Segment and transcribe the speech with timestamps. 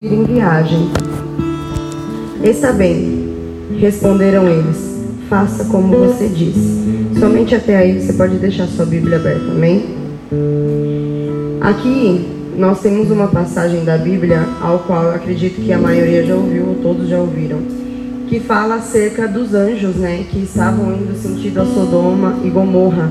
[0.00, 0.92] em viagem.
[2.44, 3.34] Está bem,
[3.80, 4.96] responderam eles.
[5.28, 7.18] Faça como você disse.
[7.18, 9.86] Somente até aí você pode deixar sua Bíblia aberta, amém?
[11.60, 16.36] Aqui nós temos uma passagem da Bíblia ao qual eu acredito que a maioria já
[16.36, 17.58] ouviu, ou todos já ouviram,
[18.28, 23.10] que fala acerca dos anjos, né, que estavam indo sentido a Sodoma e Gomorra.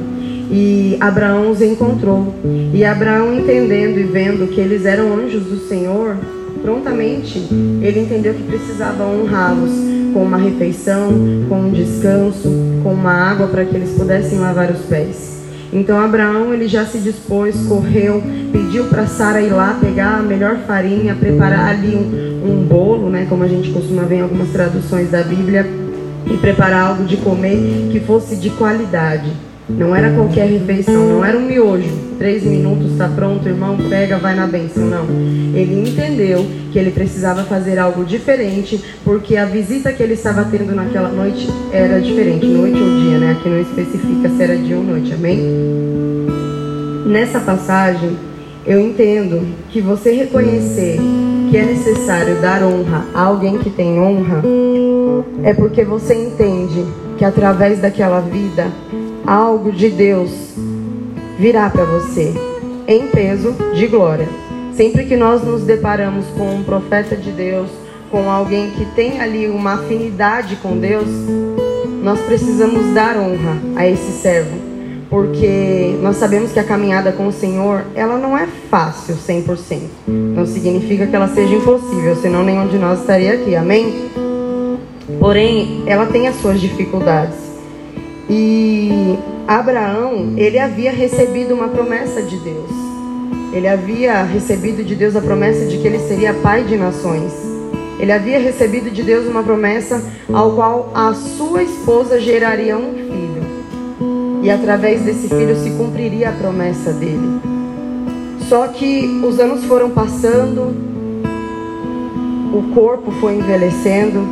[0.50, 2.34] E Abraão os encontrou.
[2.74, 6.16] E Abraão, entendendo e vendo que eles eram anjos do Senhor,
[6.62, 7.40] prontamente
[7.82, 9.72] ele entendeu que precisava honrá-los
[10.14, 11.10] com uma refeição,
[11.48, 12.50] com um descanso,
[12.84, 15.38] com uma água para que eles pudessem lavar os pés.
[15.72, 20.58] Então Abraão ele já se dispôs, correu, pediu para Sara ir lá pegar a melhor
[20.66, 25.12] farinha, preparar ali um, um bolo, né, como a gente costuma ver em algumas traduções
[25.12, 25.66] da Bíblia,
[26.26, 29.32] e preparar algo de comer que fosse de qualidade.
[29.70, 31.90] Não era qualquer refeição, não era um miojo.
[32.18, 34.86] Três minutos está pronto, irmão, pega, vai na bênção.
[34.86, 35.06] Não.
[35.54, 40.74] Ele entendeu que ele precisava fazer algo diferente, porque a visita que ele estava tendo
[40.74, 43.32] naquela noite era diferente, noite ou dia, né?
[43.32, 45.40] Aqui não especifica se era dia ou noite, amém?
[47.06, 48.12] Nessa passagem,
[48.66, 50.98] eu entendo que você reconhecer
[51.50, 54.44] que é necessário dar honra a alguém que tem honra
[55.44, 56.86] é porque você entende
[57.18, 58.68] que através daquela vida
[59.28, 60.32] algo de Deus
[61.38, 62.34] virá para você
[62.88, 64.28] em peso de glória.
[64.74, 67.68] Sempre que nós nos deparamos com um profeta de Deus,
[68.10, 71.08] com alguém que tem ali uma afinidade com Deus,
[72.02, 74.56] nós precisamos dar honra a esse servo,
[75.10, 79.80] porque nós sabemos que a caminhada com o Senhor, ela não é fácil 100%.
[80.08, 83.56] Não significa que ela seja impossível, senão nenhum de nós estaria aqui.
[83.56, 84.10] Amém?
[85.20, 87.47] Porém, ela tem as suas dificuldades.
[88.30, 92.70] E Abraão, ele havia recebido uma promessa de Deus.
[93.54, 97.32] Ele havia recebido de Deus a promessa de que ele seria pai de nações.
[97.98, 104.44] Ele havia recebido de Deus uma promessa ao qual a sua esposa geraria um filho.
[104.44, 107.40] E através desse filho se cumpriria a promessa dele.
[108.50, 110.74] Só que os anos foram passando,
[112.54, 114.26] o corpo foi envelhecendo,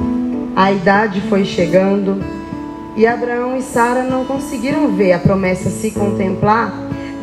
[0.55, 2.17] a idade foi chegando,
[2.95, 6.73] e Abraão e Sara não conseguiram ver a promessa se contemplar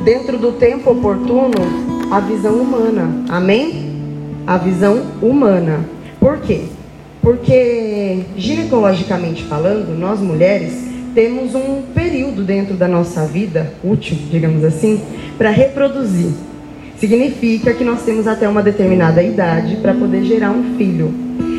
[0.05, 1.55] dentro do tempo oportuno,
[2.11, 3.25] a visão humana.
[3.29, 3.91] Amém?
[4.47, 5.81] A visão humana.
[6.21, 6.65] Por quê?
[7.23, 10.73] Porque ginecologicamente falando, nós mulheres
[11.15, 15.01] temos um período dentro da nossa vida útil, digamos assim,
[15.39, 16.33] para reproduzir.
[16.97, 21.13] Significa que nós temos até uma determinada idade para poder gerar um filho.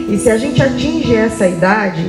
[0.08, 2.06] E se a gente atinge essa idade,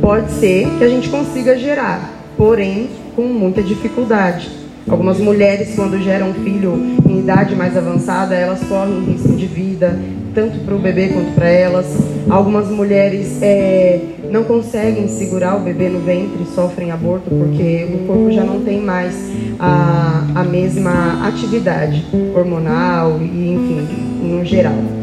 [0.00, 4.50] pode ser que a gente consiga gerar, porém com muita dificuldade.
[4.88, 6.74] Algumas mulheres, quando geram um filho
[7.08, 9.98] em idade mais avançada, elas correm risco de vida,
[10.32, 11.86] tanto para o bebê quanto para elas.
[12.30, 18.30] Algumas mulheres é, não conseguem segurar o bebê no ventre, sofrem aborto, porque o corpo
[18.30, 19.14] já não tem mais
[19.58, 22.04] a, a mesma atividade
[22.34, 23.88] hormonal e, enfim,
[24.22, 24.95] no geral.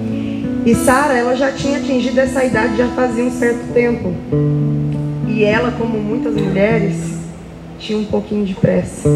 [0.66, 4.14] E Sara, ela já tinha atingido essa idade já fazia um certo tempo.
[5.28, 6.96] E ela, como muitas mulheres,
[7.80, 9.10] tinha um pouquinho de pressa.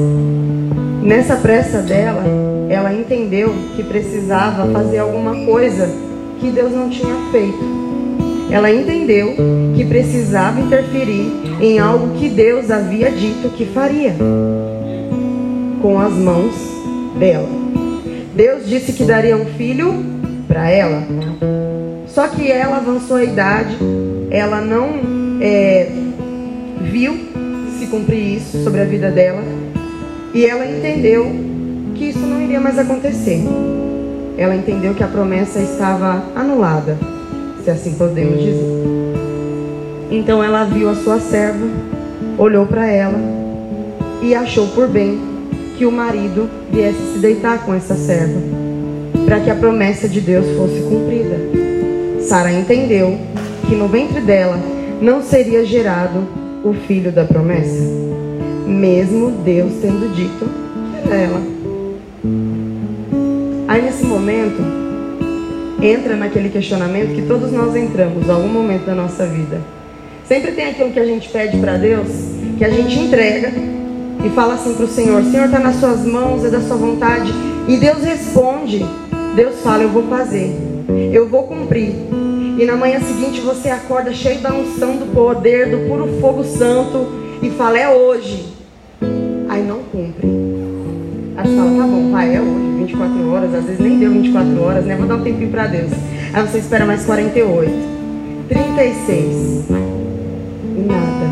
[1.02, 2.24] Nessa pressa dela,
[2.70, 5.90] ela entendeu que precisava fazer alguma coisa
[6.42, 7.88] que Deus não tinha feito.
[8.52, 9.34] Ela entendeu
[9.74, 11.32] que precisava interferir
[11.62, 14.16] em algo que Deus havia dito que faria
[15.82, 16.56] com as mãos
[17.18, 17.48] dela.
[18.36, 21.04] Deus disse que daria um filho para ela.
[22.08, 23.78] Só que ela avançou a idade,
[24.32, 24.90] ela não
[25.42, 25.90] é,
[26.82, 27.14] viu
[27.78, 29.44] se cumprir isso sobre a vida dela
[30.34, 31.26] e ela entendeu
[31.96, 33.44] que isso não iria mais acontecer.
[34.38, 36.98] Ela entendeu que a promessa estava anulada,
[37.64, 38.88] se assim podemos dizer.
[40.12, 41.66] Então ela viu a sua serva,
[42.38, 43.20] olhou para ela
[44.22, 45.20] e achou por bem
[45.78, 48.40] que o marido viesse se deitar com essa serva,
[49.28, 51.38] para que a promessa de Deus fosse cumprida.
[52.22, 53.18] Sara entendeu
[53.68, 54.58] que no ventre dela
[55.02, 56.26] não seria gerado
[56.64, 57.84] o filho da promessa,
[58.66, 60.48] mesmo Deus tendo dito
[61.04, 61.42] que ela.
[63.68, 64.64] Aí nesse momento,
[65.82, 69.60] entra naquele questionamento que todos nós entramos em algum momento da nossa vida.
[70.26, 72.08] Sempre tem aquilo que a gente pede para Deus,
[72.58, 73.52] que a gente entrega
[74.24, 77.30] e fala assim para o Senhor: Senhor, está nas suas mãos, é da sua vontade.
[77.68, 78.86] E Deus responde:
[79.38, 80.52] Deus fala, eu vou fazer,
[81.14, 81.94] eu vou cumprir.
[82.58, 87.08] E na manhã seguinte você acorda cheio da unção do poder, do puro fogo santo
[87.44, 88.52] e fala, é hoje.
[89.48, 90.28] Aí não cumpre.
[91.38, 94.86] Aí fala, tá bom, pai, é hoje, 24 horas, às vezes nem deu 24 horas,
[94.86, 94.96] né?
[94.96, 95.92] Vou dar um tempinho para Deus.
[96.34, 97.72] Aí você espera mais 48.
[98.50, 99.66] 36.
[99.70, 101.28] E nada.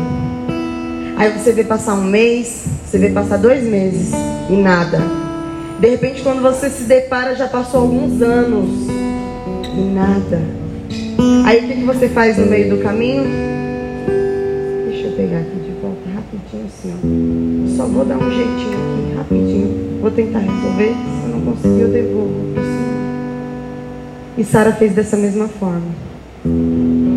[1.16, 4.12] Aí você vê passar um mês, você vê passar dois meses
[4.48, 5.25] e nada.
[5.78, 8.88] De repente, quando você se depara, já passou alguns anos
[9.76, 10.40] e nada.
[11.44, 13.24] Aí o que, você faz no meio do caminho?
[14.88, 17.76] Deixa eu pegar aqui de volta rapidinho assim, ó.
[17.76, 19.98] Só vou dar um jeitinho aqui, rapidinho.
[20.00, 20.94] Vou tentar resolver.
[20.94, 22.34] Se eu não conseguir, eu devolvo.
[24.38, 26.06] E Sara fez dessa mesma forma.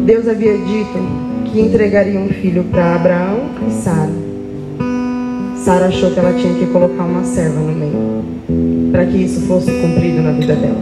[0.05, 0.99] Deus havia dito
[1.45, 4.28] que entregaria um filho para Abraão e Sara.
[5.63, 8.23] Sara achou que ela tinha que colocar uma serva no meio,
[8.91, 10.79] para que isso fosse cumprido na vida dela.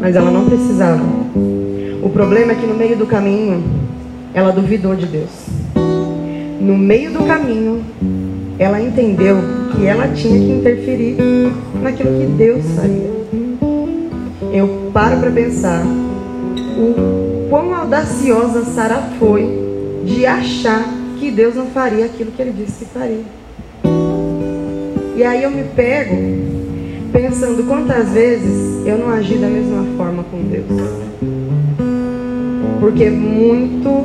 [0.00, 1.02] Mas ela não precisava.
[2.02, 3.62] O problema é que no meio do caminho,
[4.34, 5.46] ela duvidou de Deus.
[6.60, 7.84] No meio do caminho,
[8.58, 9.36] ela entendeu
[9.74, 11.16] que ela tinha que interferir
[11.80, 13.10] naquilo que Deus faria.
[14.52, 15.84] Eu paro para pensar
[16.76, 19.48] o quão audaciosa Sara foi
[20.04, 20.84] de achar
[21.18, 23.37] que Deus não faria aquilo que ele disse que faria.
[25.18, 26.16] E aí eu me pego
[27.12, 30.80] pensando quantas vezes eu não agi da mesma forma com Deus.
[32.78, 34.04] Porque muito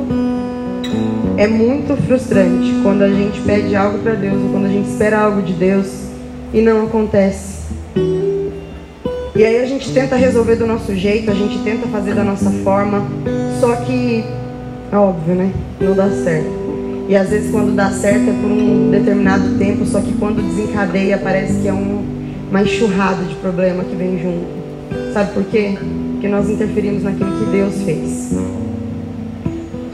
[1.36, 5.20] é muito frustrante quando a gente pede algo para Deus ou quando a gente espera
[5.20, 5.86] algo de Deus
[6.52, 7.62] e não acontece.
[9.36, 12.50] E aí a gente tenta resolver do nosso jeito, a gente tenta fazer da nossa
[12.64, 13.06] forma,
[13.60, 14.24] só que
[14.90, 15.52] é óbvio, né?
[15.80, 16.63] Não dá certo.
[17.08, 21.18] E às vezes quando dá certo é por um determinado tempo, só que quando desencadeia
[21.18, 22.02] parece que é um,
[22.50, 25.12] uma enxurrada de problema que vem junto.
[25.12, 25.74] Sabe por quê?
[26.12, 28.30] Porque nós interferimos naquilo que Deus fez.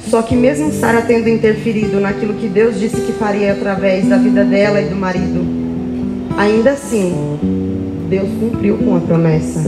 [0.08, 4.44] Só que mesmo Sara tendo interferido naquilo que Deus disse que faria através da vida
[4.44, 5.44] dela e do marido,
[6.36, 7.12] ainda assim,
[8.08, 9.60] Deus cumpriu com a promessa.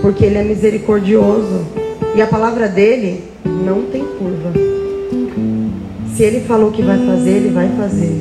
[0.00, 1.66] Porque Ele é misericordioso.
[2.14, 4.75] E a palavra dele não tem curva.
[6.16, 8.20] Se Ele falou que vai fazer, Ele vai fazer.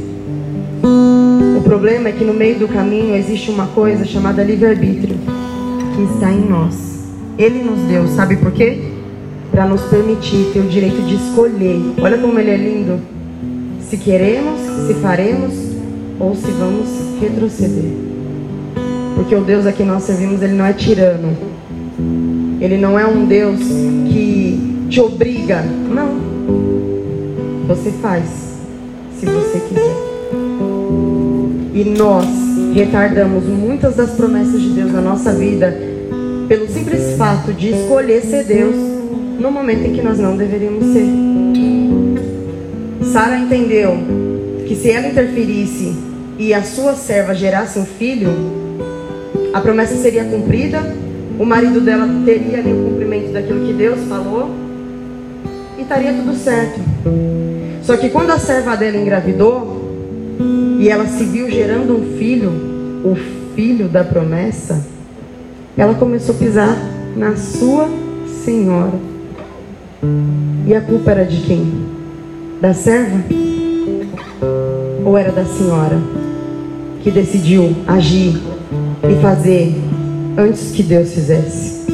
[1.58, 5.18] O problema é que no meio do caminho existe uma coisa chamada livre-arbítrio
[5.96, 7.06] que está em nós.
[7.38, 8.96] Ele nos deu, sabe por quê?
[9.56, 11.80] para nos permitir ter o direito de escolher.
[12.02, 13.00] Olha como ele é lindo.
[13.90, 15.54] Se queremos, se faremos
[16.20, 16.90] ou se vamos
[17.22, 17.92] retroceder.
[19.16, 21.38] Porque o Deus a quem nós servimos, ele não é tirano.
[22.60, 23.62] Ele não é um Deus
[24.10, 25.62] que te obriga.
[25.62, 26.75] Não.
[27.68, 28.24] Você faz
[29.20, 29.96] se você quiser.
[31.74, 32.26] E nós
[32.74, 35.76] retardamos muitas das promessas de Deus na nossa vida
[36.48, 38.76] pelo simples fato de escolher ser Deus
[39.40, 41.06] no momento em que nós não deveríamos ser.
[43.12, 43.98] Sara entendeu
[44.68, 45.96] que se ela interferisse
[46.38, 48.30] e a sua serva gerasse um filho,
[49.54, 50.82] a promessa seria cumprida,
[51.40, 54.50] o marido dela teria ali o cumprimento daquilo que Deus falou
[55.78, 56.80] e estaria tudo certo.
[57.86, 59.80] Só que quando a serva dela engravidou
[60.80, 62.52] e ela se viu gerando um filho,
[63.04, 63.16] o
[63.56, 64.84] filho da promessa,
[65.78, 66.76] ela começou a pisar
[67.16, 67.88] na sua
[68.44, 69.00] senhora.
[70.66, 71.86] E a culpa era de quem?
[72.60, 73.24] Da serva?
[75.06, 76.00] Ou era da senhora
[77.04, 78.42] que decidiu agir
[79.08, 79.76] e fazer
[80.36, 81.86] antes que Deus fizesse?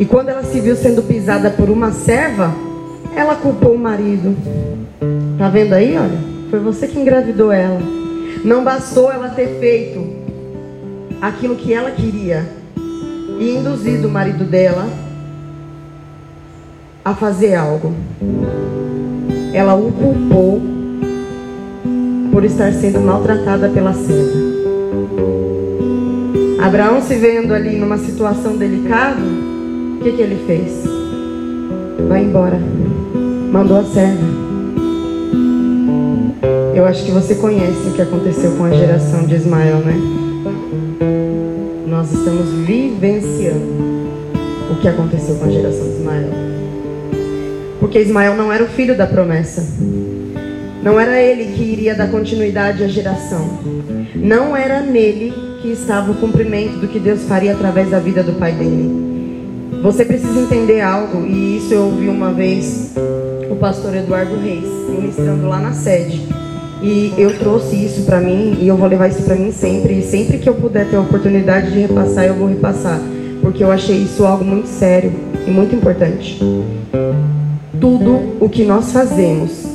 [0.00, 2.52] E quando ela se viu sendo pisada por uma serva,
[3.16, 4.36] ela culpou o marido.
[5.38, 6.18] Tá vendo aí, olha?
[6.50, 7.80] Foi você que engravidou ela.
[8.44, 10.04] Não bastou ela ter feito
[11.20, 12.44] aquilo que ela queria
[13.38, 14.86] e induzido o marido dela
[17.04, 17.94] a fazer algo.
[19.52, 20.60] Ela o culpou
[22.32, 24.54] por estar sendo maltratada pela serva.
[26.60, 30.82] Abraão se vendo ali numa situação delicada, o que, que ele fez?
[32.08, 32.73] Vai embora.
[33.54, 34.26] Mandou a serva.
[36.74, 39.94] Eu acho que você conhece o que aconteceu com a geração de Ismael, né?
[41.86, 43.62] Nós estamos vivenciando
[44.72, 46.30] o que aconteceu com a geração de Ismael.
[47.78, 49.64] Porque Ismael não era o filho da promessa.
[50.82, 53.60] Não era ele que iria dar continuidade à geração.
[54.16, 55.32] Não era nele
[55.62, 58.90] que estava o cumprimento do que Deus faria através da vida do pai dele.
[59.80, 62.94] Você precisa entender algo, e isso eu ouvi uma vez
[63.54, 66.20] o pastor Eduardo Reis ministrando lá na sede.
[66.82, 70.00] E eu trouxe isso para mim e eu vou levar isso para mim sempre.
[70.00, 73.00] E sempre que eu puder ter a oportunidade de repassar, eu vou repassar.
[73.40, 75.12] Porque eu achei isso algo muito sério
[75.46, 76.38] e muito importante
[77.84, 79.66] tudo o que nós fazemos,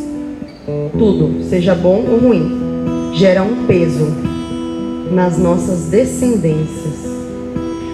[0.97, 4.07] tudo, seja bom ou ruim, gera um peso
[5.11, 7.07] nas nossas descendências.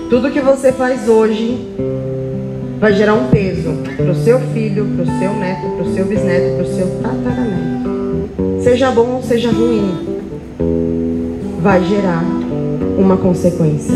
[0.09, 1.67] Tudo que você faz hoje
[2.79, 6.05] vai gerar um peso para o seu filho, para o seu neto, para o seu
[6.05, 8.61] bisneto, para o seu tataraneto.
[8.61, 10.17] Seja bom ou seja ruim,
[11.61, 12.23] vai gerar
[12.97, 13.93] uma consequência.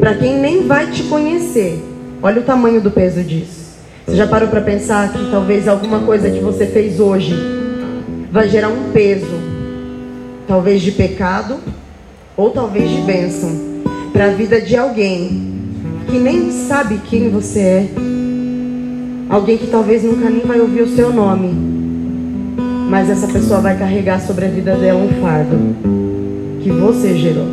[0.00, 1.82] Para quem nem vai te conhecer,
[2.22, 3.62] olha o tamanho do peso disso.
[4.06, 7.34] Você já parou para pensar que talvez alguma coisa que você fez hoje
[8.30, 9.26] vai gerar um peso,
[10.48, 11.58] talvez de pecado
[12.36, 13.50] ou talvez de bênção,
[14.12, 15.51] para a vida de alguém
[16.12, 17.88] que nem sabe quem você é,
[19.30, 21.50] alguém que talvez nunca nem vai ouvir o seu nome,
[22.90, 25.56] mas essa pessoa vai carregar sobre a vida dela um fardo
[26.62, 27.46] que você gerou.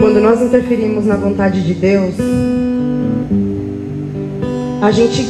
[0.00, 2.16] Quando nós interferimos na vontade de Deus,
[4.82, 5.24] a gente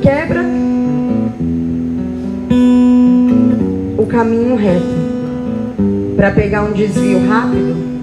[0.00, 0.44] quebra
[3.98, 4.86] o caminho reto
[6.14, 7.95] para pegar um desvio rápido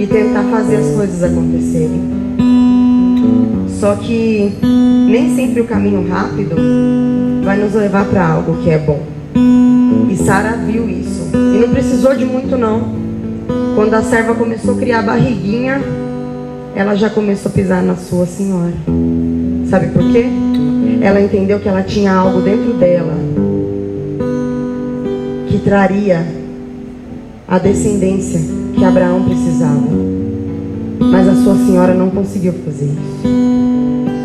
[0.00, 2.00] e tentar fazer as coisas acontecerem.
[3.68, 6.56] Só que nem sempre o caminho rápido
[7.44, 9.02] vai nos levar para algo que é bom.
[10.10, 11.30] E Sara viu isso.
[11.34, 12.94] E não precisou de muito não.
[13.74, 15.82] Quando a serva começou a criar barriguinha,
[16.74, 18.72] ela já começou a pisar na sua senhora.
[19.68, 20.24] Sabe por quê?
[21.02, 23.14] Ela entendeu que ela tinha algo dentro dela
[25.46, 26.26] que traria
[27.46, 29.88] a descendência que Abraão precisava.
[30.98, 33.28] Mas a sua senhora não conseguiu fazer isso.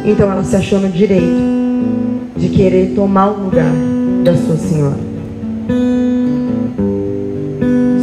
[0.05, 1.43] Então ela se achou no direito
[2.37, 3.73] de querer tomar o lugar
[4.23, 4.97] da sua senhora.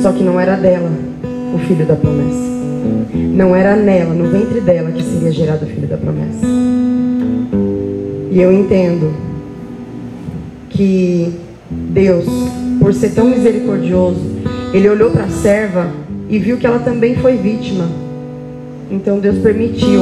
[0.02, 0.90] Só que não era dela
[1.54, 2.52] o filho da promessa.
[3.14, 6.47] Não era nela, no ventre dela, que seria gerado o filho da promessa.
[8.30, 9.11] E eu entendo
[10.68, 11.32] que
[11.71, 12.26] Deus,
[12.78, 14.21] por ser tão misericordioso,
[14.75, 16.01] ele olhou para a serva
[16.33, 17.87] e viu que ela também foi vítima.
[18.91, 20.01] Então Deus permitiu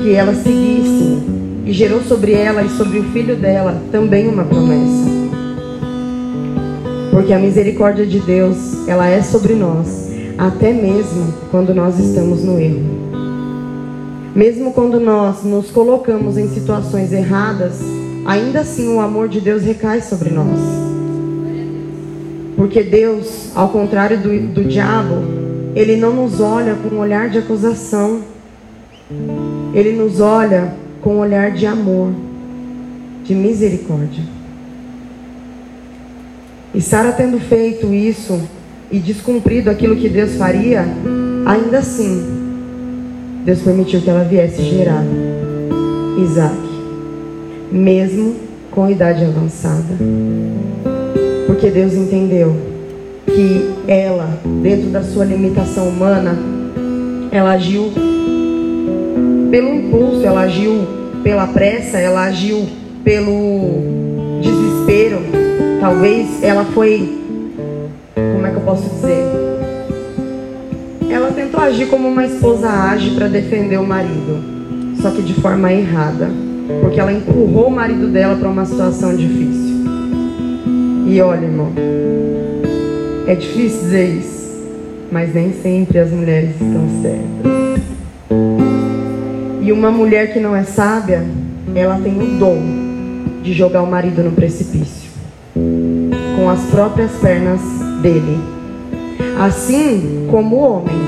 [0.00, 1.18] que ela seguisse
[1.66, 5.10] e gerou sobre ela e sobre o filho dela também uma promessa.
[7.10, 12.60] Porque a misericórdia de Deus, ela é sobre nós até mesmo quando nós estamos no
[12.60, 13.02] erro.
[14.34, 17.80] Mesmo quando nós nos colocamos em situações erradas,
[18.24, 20.91] ainda assim o amor de Deus recai sobre nós.
[22.62, 25.16] Porque Deus, ao contrário do, do diabo,
[25.74, 28.20] ele não nos olha com um olhar de acusação,
[29.74, 32.12] ele nos olha com um olhar de amor,
[33.24, 34.22] de misericórdia.
[36.72, 38.40] E Sara tendo feito isso,
[38.92, 40.84] e descumprido aquilo que Deus faria,
[41.44, 42.22] ainda assim,
[43.44, 45.02] Deus permitiu que ela viesse gerar
[46.16, 46.60] Isaac,
[47.72, 48.36] mesmo
[48.70, 49.98] com idade avançada.
[51.62, 52.56] Porque Deus entendeu
[53.24, 56.36] que ela, dentro da sua limitação humana,
[57.30, 57.92] ela agiu
[59.48, 60.72] pelo impulso, ela agiu
[61.22, 62.66] pela pressa, ela agiu
[63.04, 65.20] pelo desespero.
[65.80, 67.16] Talvez ela foi
[68.16, 69.24] como é que eu posso dizer?
[71.08, 75.72] Ela tentou agir como uma esposa age para defender o marido, só que de forma
[75.72, 76.28] errada,
[76.80, 79.61] porque ela empurrou o marido dela para uma situação difícil.
[81.06, 81.72] E olha, irmão,
[83.26, 84.62] é difícil dizer isso,
[85.10, 87.52] mas nem sempre as mulheres estão certas.
[89.60, 91.24] E uma mulher que não é sábia,
[91.74, 92.58] ela tem o dom
[93.42, 95.10] de jogar o marido no precipício
[96.36, 97.60] com as próprias pernas
[98.02, 98.38] dele.
[99.38, 101.00] Assim como o homem,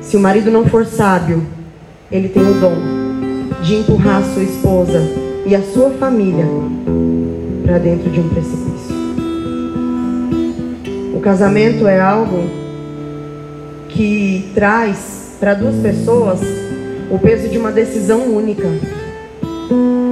[0.00, 1.42] se o marido não for sábio,
[2.10, 2.74] ele tem o dom
[3.62, 5.00] de empurrar a sua esposa
[5.46, 6.46] e a sua família
[7.64, 8.71] para dentro de um precipício.
[11.22, 12.50] Casamento é algo
[13.88, 16.40] que traz para duas pessoas
[17.08, 18.68] o peso de uma decisão única.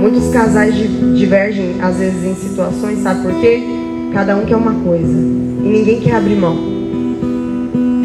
[0.00, 0.72] Muitos casais
[1.16, 3.60] divergem às vezes em situações, sabe por quê?
[4.14, 6.56] Cada um quer uma coisa e ninguém quer abrir mão.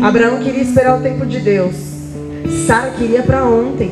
[0.02, 1.76] Abraão queria esperar o tempo de Deus.
[2.66, 3.92] Sara queria para ontem.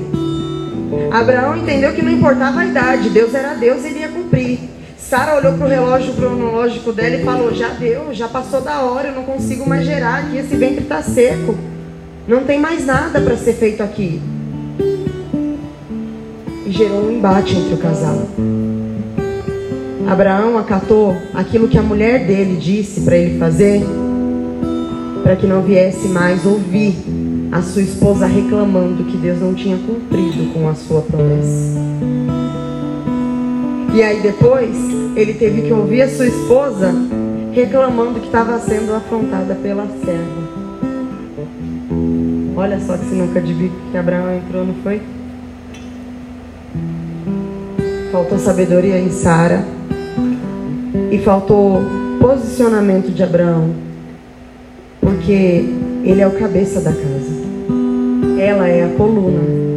[1.11, 4.72] Abraão entendeu que não importava a idade, Deus era Deus e iria cumprir.
[5.13, 9.09] Sara olhou para o relógio cronológico dela e falou: Já deu, já passou da hora,
[9.09, 11.55] eu não consigo mais gerar aqui, esse ventre está seco.
[12.27, 14.19] Não tem mais nada para ser feito aqui.
[16.65, 18.27] E gerou um embate entre o casal.
[20.09, 23.83] Abraão acatou aquilo que a mulher dele disse para ele fazer,
[25.21, 26.95] para que não viesse mais ouvir
[27.51, 32.22] a sua esposa reclamando que Deus não tinha cumprido com a sua promessa.
[33.93, 34.75] E aí depois
[35.15, 36.91] ele teve que ouvir a sua esposa
[37.51, 40.63] reclamando que estava sendo afrontada pela serva.
[42.55, 44.99] Olha só que sinuca de bico que Abraão entrou, não foi?
[48.11, 49.63] Faltou sabedoria em Sara.
[51.11, 51.83] E faltou
[52.19, 53.69] posicionamento de Abraão.
[54.99, 55.65] Porque
[56.03, 57.43] ele é o cabeça da casa.
[58.39, 59.72] Ela é a coluna.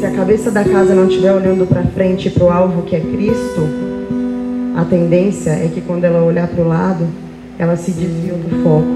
[0.00, 3.00] Se a cabeça da casa não estiver olhando para frente para o alvo que é
[3.00, 3.68] Cristo,
[4.74, 7.06] a tendência é que quando ela olhar para o lado,
[7.58, 8.86] ela se desvia do foco.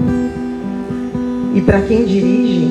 [1.53, 2.69] E para quem dirige,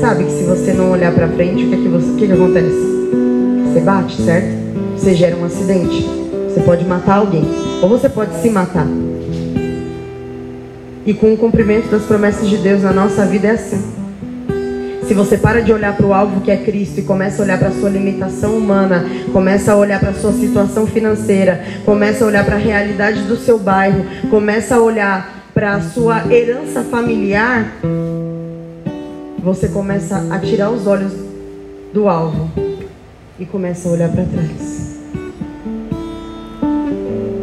[0.00, 2.26] sabe que se você não olhar para frente, o que, é que, você, o que,
[2.26, 2.80] que acontece?
[3.66, 4.48] Você bate, certo?
[4.96, 6.08] Você gera um acidente.
[6.48, 7.44] Você pode matar alguém.
[7.82, 8.86] Ou você pode se matar.
[11.04, 13.97] E com o cumprimento das promessas de Deus na nossa vida é assim.
[15.08, 17.58] Se você para de olhar para o alvo que é Cristo e começa a olhar
[17.58, 22.26] para a sua limitação humana, começa a olhar para a sua situação financeira, começa a
[22.26, 27.72] olhar para a realidade do seu bairro, começa a olhar para a sua herança familiar,
[29.38, 31.14] você começa a tirar os olhos
[31.94, 32.50] do alvo
[33.38, 34.98] e começa a olhar para trás.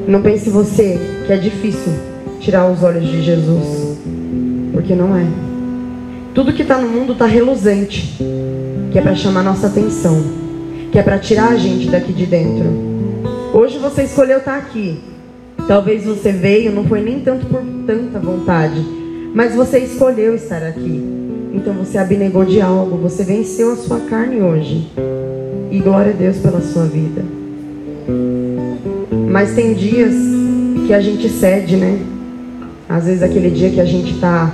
[0.07, 1.93] Não pense você que é difícil
[2.39, 3.97] tirar os olhos de Jesus,
[4.71, 5.44] porque não é.
[6.35, 8.15] Tudo que está no mundo está reluzente,
[8.91, 10.21] que é para chamar nossa atenção,
[10.91, 12.65] que é para tirar a gente daqui de dentro.
[13.53, 15.01] Hoje você escolheu estar tá aqui,
[15.67, 18.79] Talvez você veio, não foi nem tanto por tanta vontade,
[19.33, 21.03] mas você escolheu estar aqui.
[21.53, 24.87] Então você abnegou de algo, você venceu a sua carne hoje.
[25.71, 27.23] E glória a Deus pela sua vida.
[29.31, 30.13] Mas tem dias
[30.85, 31.99] que a gente cede, né?
[32.87, 34.53] Às vezes aquele dia que a gente está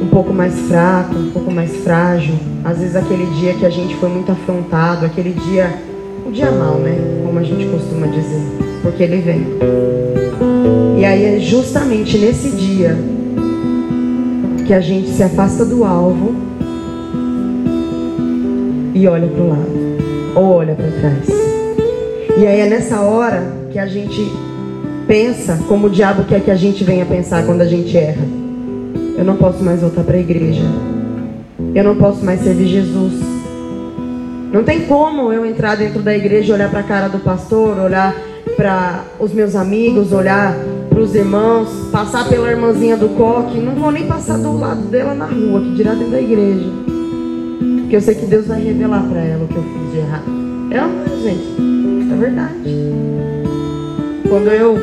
[0.00, 2.34] um pouco mais fraco, um pouco mais frágil.
[2.64, 5.72] Às vezes aquele dia que a gente foi muito afrontado, aquele dia,
[6.26, 6.96] o dia mal, né?
[7.24, 8.42] Como a gente costuma dizer,
[8.82, 9.46] porque ele vem.
[10.98, 12.96] E aí é justamente nesse dia
[14.66, 16.34] que a gente se afasta do alvo
[18.94, 19.70] e olha para o lado,
[20.34, 21.28] ou olha para trás.
[22.36, 24.30] E aí é nessa hora que a gente
[25.06, 28.40] pensa como o diabo quer que a gente venha pensar quando a gente erra.
[29.20, 30.62] Eu não posso mais voltar para a igreja.
[31.74, 33.12] Eu não posso mais servir Jesus.
[34.50, 38.16] Não tem como eu entrar dentro da igreja, olhar para a cara do pastor, olhar
[38.56, 40.56] para os meus amigos, olhar
[40.88, 45.14] para os irmãos, passar pela irmãzinha do coque, não vou nem passar do lado dela
[45.14, 46.70] na rua, que dirá dentro da igreja.
[47.82, 50.24] Porque eu sei que Deus vai revelar para ela o que eu fiz de errado.
[50.70, 52.10] É uma gente.
[52.10, 52.92] É verdade.
[54.30, 54.78] Quando eu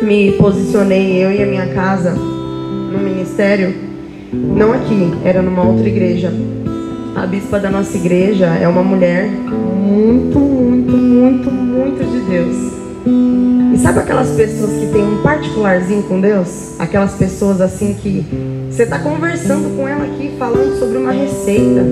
[0.00, 2.14] me posicionei, eu e a minha casa,
[2.94, 3.74] no ministério,
[4.32, 6.32] não aqui, era numa outra igreja.
[7.16, 12.74] A bispa da nossa igreja é uma mulher muito, muito, muito, muito de Deus.
[13.74, 16.74] E sabe aquelas pessoas que têm um particularzinho com Deus?
[16.78, 18.24] Aquelas pessoas assim que
[18.70, 21.82] você está conversando com ela aqui, falando sobre uma receita.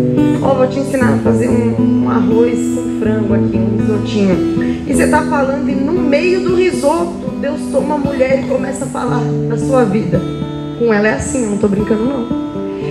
[0.43, 4.85] Ó, oh, vou te ensinar a fazer um, um, arroz com frango aqui, um risotinho.
[4.87, 8.85] E você está falando e no meio do risoto, Deus toma uma mulher e começa
[8.85, 10.42] a falar da sua vida.
[10.83, 12.27] Com ela é assim, não estou brincando não.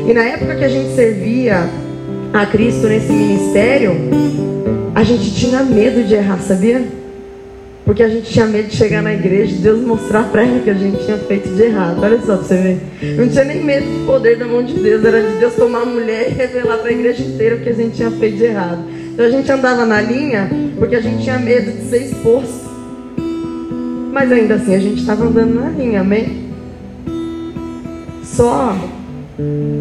[0.07, 1.69] E na época que a gente servia
[2.31, 3.91] a Cristo nesse ministério,
[4.95, 6.81] a gente tinha medo de errar, sabia?
[7.83, 10.69] Porque a gente tinha medo de chegar na igreja e Deus mostrar para ela que
[10.69, 12.01] a gente tinha feito de errado.
[12.01, 13.17] Olha só pra você ver.
[13.17, 15.03] Não tinha nem medo do poder da mão de Deus.
[15.03, 17.73] Era de Deus tomar a mulher e revelar para a igreja inteira o que a
[17.73, 18.85] gente tinha feito de errado.
[19.13, 20.49] Então a gente andava na linha
[20.79, 22.71] porque a gente tinha medo de ser exposto.
[24.13, 26.40] Mas ainda assim a gente estava andando na linha, amém?
[28.41, 28.75] Só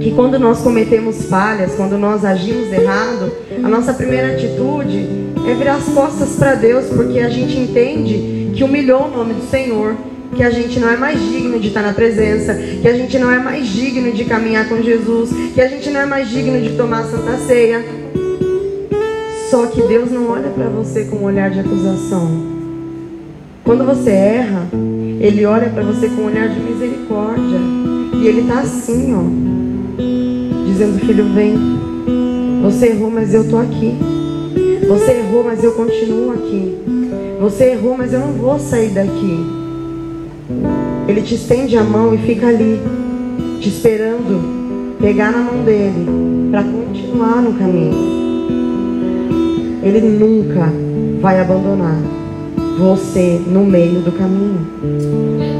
[0.02, 3.32] que quando nós cometemos falhas, quando nós agimos errado,
[3.64, 5.08] a nossa primeira atitude
[5.48, 9.50] é virar as costas para Deus, porque a gente entende que humilhou o nome do
[9.50, 9.96] Senhor,
[10.36, 13.32] que a gente não é mais digno de estar na presença, que a gente não
[13.32, 16.76] é mais digno de caminhar com Jesus, que a gente não é mais digno de
[16.76, 17.82] tomar a santa ceia.
[19.48, 22.28] Só que Deus não olha para você com um olhar de acusação.
[23.64, 24.68] Quando você erra,
[25.18, 27.59] Ele olha para você com um olhar de misericórdia.
[28.20, 29.22] E Ele está assim, ó,
[30.66, 31.56] dizendo: Filho, vem.
[32.62, 33.96] Você errou, mas eu estou aqui.
[34.86, 36.76] Você errou, mas eu continuo aqui.
[37.40, 39.38] Você errou, mas eu não vou sair daqui.
[41.08, 42.78] Ele te estende a mão e fica ali,
[43.60, 44.60] te esperando
[45.00, 46.06] pegar na mão dele
[46.50, 48.20] para continuar no caminho.
[49.82, 50.70] Ele nunca
[51.22, 51.96] vai abandonar
[52.78, 55.59] você no meio do caminho.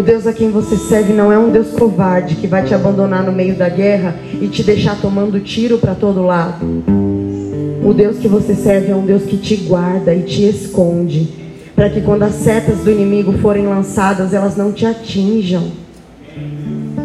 [0.00, 3.22] O Deus a quem você serve não é um Deus covarde que vai te abandonar
[3.22, 6.64] no meio da guerra e te deixar tomando tiro para todo lado.
[7.84, 11.28] O Deus que você serve é um Deus que te guarda e te esconde,
[11.76, 15.70] para que quando as setas do inimigo forem lançadas, elas não te atinjam.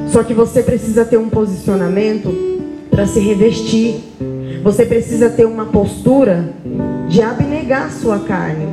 [0.07, 2.33] Só que você precisa ter um posicionamento
[2.89, 3.95] para se revestir.
[4.63, 6.53] Você precisa ter uma postura
[7.09, 8.69] de abnegar sua carne.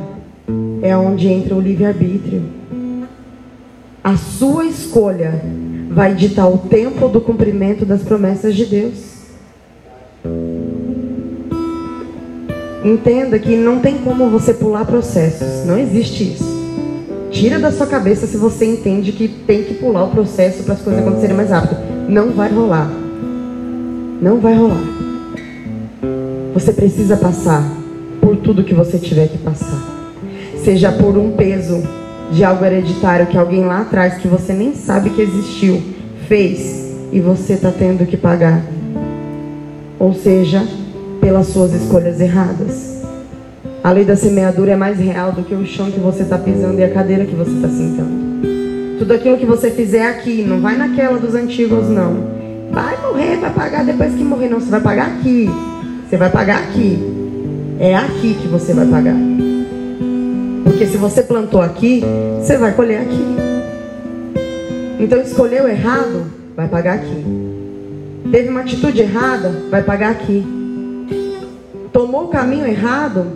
[0.81, 2.62] É onde entra o livre-arbítrio.
[4.03, 5.41] A sua escolha
[5.89, 9.13] vai ditar o tempo do cumprimento das promessas de Deus.
[12.83, 15.65] Entenda que não tem como você pular processos.
[15.65, 16.43] Não existe isso.
[17.31, 20.81] Tira da sua cabeça se você entende que tem que pular o processo para as
[20.81, 21.77] coisas acontecerem mais rápido.
[22.09, 22.91] Não vai rolar.
[24.21, 24.83] Não vai rolar.
[26.53, 27.63] Você precisa passar
[28.19, 29.81] por tudo que você tiver que passar.
[30.61, 31.62] Seja por um peso
[32.33, 35.81] de algo hereditário que alguém lá atrás, que você nem sabe que existiu,
[36.27, 38.61] fez e você está tendo que pagar.
[39.99, 40.63] Ou seja,
[41.21, 43.03] pelas suas escolhas erradas.
[43.83, 46.79] A lei da semeadura é mais real do que o chão que você está pisando
[46.79, 48.23] e a cadeira que você está sentando.
[48.97, 52.33] Tudo aquilo que você fizer aqui, não vai naquela dos antigos, não.
[52.71, 54.49] Vai morrer, vai pagar depois que morrer.
[54.49, 55.49] Não, você vai pagar aqui.
[56.09, 56.97] Você vai pagar aqui.
[57.79, 59.15] É aqui que você vai pagar.
[60.73, 62.03] Porque se você plantou aqui,
[62.39, 63.35] você vai colher aqui.
[64.99, 67.23] Então escolheu errado, vai pagar aqui.
[68.31, 70.43] Teve uma atitude errada, vai pagar aqui
[71.93, 73.27] tomou o caminho errado,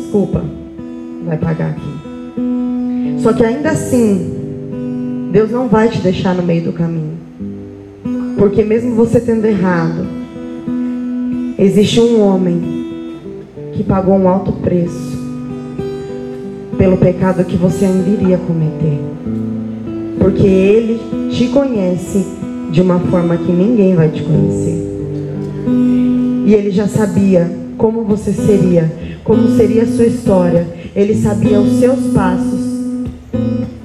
[0.00, 0.44] desculpa,
[1.26, 3.20] vai pagar aqui.
[3.20, 7.18] Só que ainda assim, Deus não vai te deixar no meio do caminho.
[8.38, 10.06] Porque mesmo você tendo errado,
[11.58, 12.62] existe um homem
[13.72, 15.17] que pagou um alto preço
[16.78, 18.98] pelo pecado que você ainda iria cometer.
[20.18, 22.24] Porque ele te conhece
[22.70, 24.86] de uma forma que ninguém vai te conhecer.
[26.46, 28.90] E ele já sabia como você seria,
[29.24, 30.66] como seria a sua história.
[30.94, 32.68] Ele sabia os seus passos.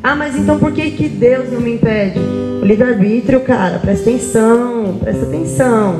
[0.01, 2.19] Ah, mas então por que, que Deus não me impede?
[2.61, 5.99] Livre-arbítrio, cara, presta atenção, presta atenção.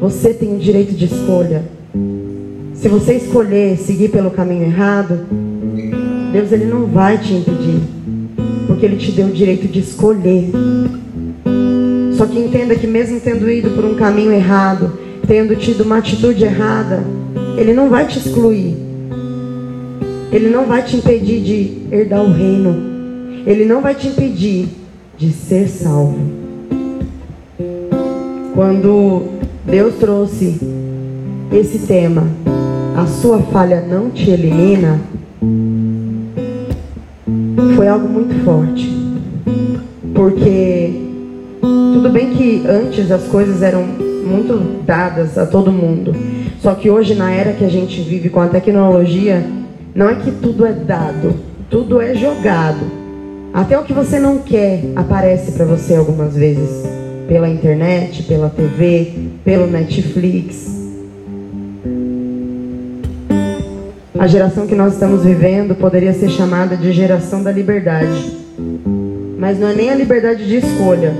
[0.00, 1.62] Você tem o direito de escolha.
[2.82, 5.24] Se você escolher seguir pelo caminho errado,
[6.32, 7.80] Deus ele não vai te impedir,
[8.66, 10.50] porque ele te deu o direito de escolher.
[12.16, 16.42] Só que entenda que mesmo tendo ido por um caminho errado, tendo tido uma atitude
[16.42, 17.04] errada,
[17.56, 18.74] Ele não vai te excluir.
[20.32, 22.74] Ele não vai te impedir de herdar o reino.
[23.46, 24.66] Ele não vai te impedir
[25.16, 26.18] de ser salvo.
[28.56, 29.22] Quando
[29.64, 30.58] Deus trouxe
[31.52, 32.41] esse tema,
[32.96, 35.00] a sua falha não te elimina,
[37.74, 38.90] foi algo muito forte.
[40.14, 40.90] Porque
[41.60, 46.14] tudo bem que antes as coisas eram muito dadas a todo mundo.
[46.60, 49.44] Só que hoje, na era que a gente vive com a tecnologia,
[49.94, 51.34] não é que tudo é dado,
[51.68, 53.02] tudo é jogado.
[53.52, 56.86] Até o que você não quer aparece para você algumas vezes
[57.26, 59.12] pela internet, pela TV,
[59.44, 60.81] pelo Netflix.
[64.22, 68.36] A geração que nós estamos vivendo poderia ser chamada de geração da liberdade.
[69.36, 71.12] Mas não é nem a liberdade de escolha,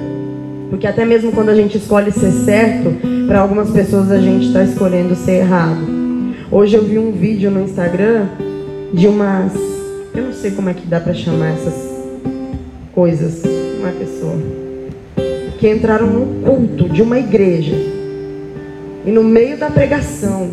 [0.71, 2.95] porque até mesmo quando a gente escolhe ser certo,
[3.27, 5.81] para algumas pessoas a gente está escolhendo ser errado.
[6.49, 8.27] Hoje eu vi um vídeo no Instagram
[8.95, 9.53] de umas.
[10.15, 11.75] Eu não sei como é que dá para chamar essas
[12.95, 13.43] coisas.
[13.81, 14.37] Uma pessoa.
[15.59, 17.75] Que entraram no culto de uma igreja.
[19.05, 20.49] E no meio da pregação,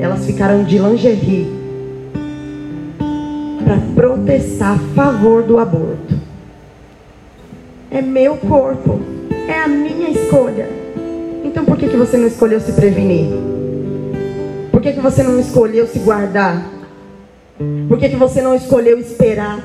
[0.00, 1.61] elas ficaram de lingerie
[3.64, 6.20] para protestar a favor do aborto.
[7.90, 9.00] É meu corpo.
[9.48, 10.68] É a minha escolha.
[11.44, 13.26] Então por que, que você não escolheu se prevenir?
[14.70, 16.62] Por que, que você não escolheu se guardar?
[17.88, 19.60] Por que, que você não escolheu esperar?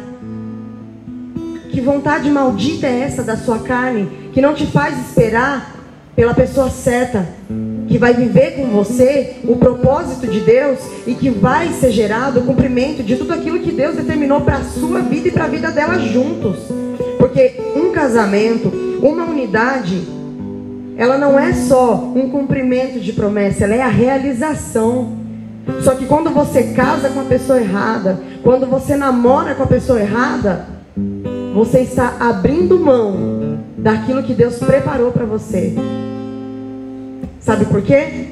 [1.72, 5.76] Que vontade maldita é essa da sua carne que não te faz esperar
[6.16, 7.28] pela pessoa certa,
[7.98, 12.44] que vai viver com você o propósito de Deus e que vai ser gerado o
[12.44, 15.72] cumprimento de tudo aquilo que Deus determinou para a sua vida e para a vida
[15.72, 16.60] dela juntos.
[17.18, 20.08] Porque um casamento, uma unidade,
[20.96, 25.18] ela não é só um cumprimento de promessa, ela é a realização.
[25.82, 30.00] Só que quando você casa com a pessoa errada, quando você namora com a pessoa
[30.00, 30.68] errada,
[31.56, 35.74] você está abrindo mão daquilo que Deus preparou para você.
[37.48, 38.28] Sabe por quê?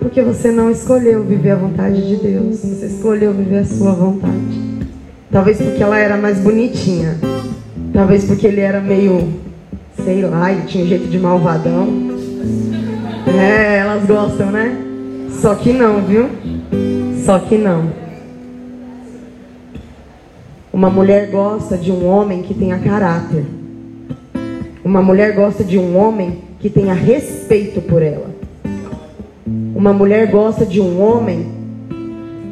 [0.00, 4.88] Porque você não escolheu viver a vontade de Deus, você escolheu viver a sua vontade.
[5.30, 7.18] Talvez porque ela era mais bonitinha,
[7.92, 9.34] talvez porque ele era meio
[10.02, 11.88] sei lá, ele tinha um jeito de malvadão.
[13.38, 14.74] É, elas gostam, né?
[15.42, 16.30] Só que não, viu?
[17.22, 17.92] Só que não.
[20.72, 23.44] Uma mulher gosta de um homem que tenha caráter.
[24.82, 28.33] Uma mulher gosta de um homem que tenha respeito por ela.
[29.74, 31.46] Uma mulher gosta de um homem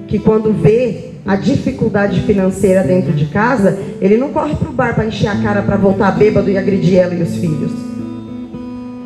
[0.09, 5.07] que quando vê a dificuldade financeira dentro de casa, ele não corre pro bar para
[5.07, 7.71] encher a cara para voltar bêbado e agredir ela e os filhos.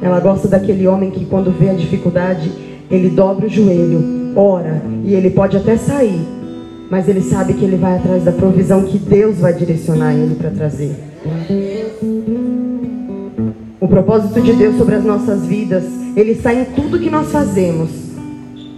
[0.01, 2.51] Ela gosta daquele homem que quando vê a dificuldade,
[2.91, 6.21] ele dobra o joelho, ora, e ele pode até sair,
[6.91, 10.51] mas ele sabe que ele vai atrás da provisão que Deus vai direcionar ele para
[10.51, 10.97] trazer.
[13.79, 15.85] O propósito de Deus sobre as nossas vidas,
[16.17, 18.06] ele está em tudo que nós fazemos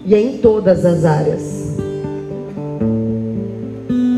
[0.09, 1.77] e é em todas as áreas.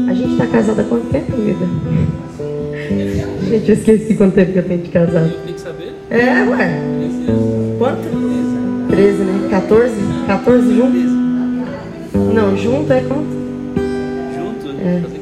[0.09, 1.67] A gente está casada há quanto tempo, vida?
[3.51, 5.33] Gente, eu esqueci quanto tempo que eu tenho de casado.
[5.45, 5.93] Tem que saber?
[6.09, 6.81] É, ué.
[7.77, 8.89] Quanto?
[8.89, 9.49] 13, né?
[9.51, 9.95] 14?
[10.29, 10.97] 14 junto?
[12.35, 13.27] Não, junto é quanto?
[14.37, 14.71] Junto?
[14.81, 15.01] É.
[15.01, 15.21] Fazer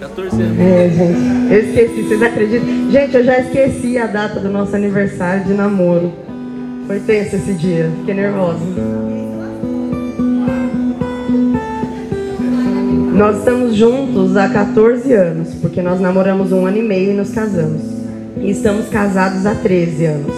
[0.00, 0.60] 14 anos.
[0.60, 1.52] É, gente.
[1.52, 2.90] Eu esqueci, vocês acreditam?
[2.90, 6.10] Gente, eu já esqueci a data do nosso aniversário de namoro.
[6.86, 7.90] Foi tenso esse dia.
[8.00, 8.60] Fiquei nervosa.
[13.14, 17.30] Nós estamos juntos há 14 anos, porque nós namoramos um ano e meio e nos
[17.30, 17.80] casamos.
[18.38, 20.34] E estamos casados há 13 anos.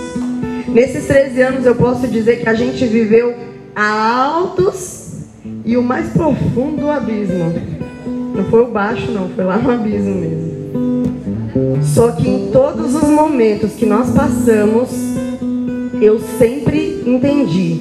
[0.68, 3.34] Nesses 13 anos eu posso dizer que a gente viveu
[3.74, 5.22] a altos
[5.64, 7.54] e o mais profundo abismo.
[8.34, 11.82] Não foi o baixo, não, foi lá no abismo mesmo.
[11.82, 14.90] Só que em todos os momentos que nós passamos,
[15.98, 17.80] eu sempre entendi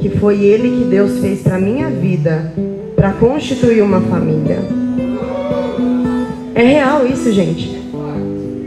[0.00, 2.50] que foi Ele que Deus fez para minha vida
[3.04, 4.60] para constituir uma família.
[6.54, 7.78] É real isso, gente.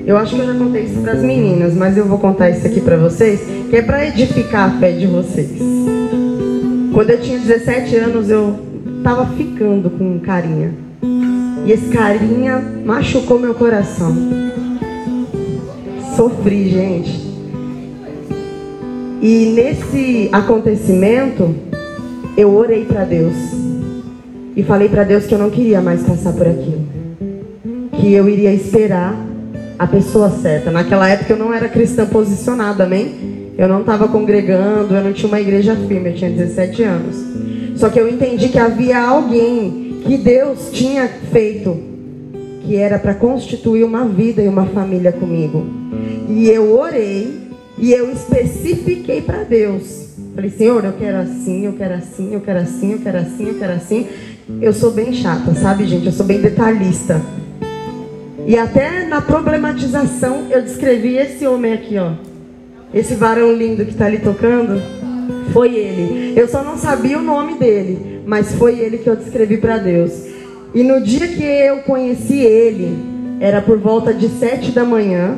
[0.05, 2.67] Eu acho que eu já contei isso para as meninas, mas eu vou contar isso
[2.67, 5.59] aqui para vocês, que é para edificar a fé de vocês.
[6.93, 8.59] Quando eu tinha 17 anos, eu
[9.03, 10.71] tava ficando com um carinha.
[11.65, 14.15] E esse carinha machucou meu coração.
[16.15, 17.27] Sofri, gente.
[19.19, 21.55] E nesse acontecimento,
[22.37, 23.57] eu orei para Deus.
[24.57, 26.83] E falei para Deus que eu não queria mais passar por aquilo.
[27.91, 29.15] Que eu iria esperar
[29.77, 30.71] a pessoa certa.
[30.71, 33.53] Naquela época eu não era cristã posicionada, amém?
[33.55, 37.15] Eu não estava congregando, eu não tinha uma igreja firme, eu tinha 17 anos.
[37.75, 41.77] Só que eu entendi que havia alguém que Deus tinha feito,
[42.65, 45.67] que era para constituir uma vida e uma família comigo.
[46.27, 50.07] E eu orei e eu especifiquei para Deus.
[50.33, 53.53] Falei, Senhor, eu quero assim, eu quero assim, eu quero assim, eu quero assim, eu
[53.59, 54.07] quero assim.
[54.61, 56.05] Eu sou bem chata, sabe, gente?
[56.05, 57.21] Eu sou bem detalhista.
[58.45, 62.13] E até na problematização eu descrevi esse homem aqui, ó.
[62.93, 64.81] Esse varão lindo que está ali tocando.
[65.51, 66.33] Foi ele.
[66.39, 70.13] Eu só não sabia o nome dele, mas foi ele que eu descrevi para Deus.
[70.73, 72.97] E no dia que eu conheci ele,
[73.41, 75.35] era por volta de sete da manhã.